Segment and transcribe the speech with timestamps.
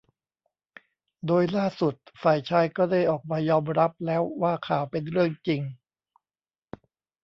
[1.27, 5.61] โดยล่าสุดฝ่ายชายก็ได้ออกมายอมรับแล้วว่าข่าว เป็นเรื่องจริง